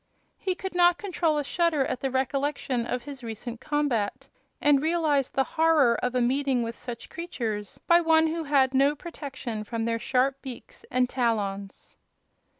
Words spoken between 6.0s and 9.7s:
of a meeting with such creatures by one who had no protection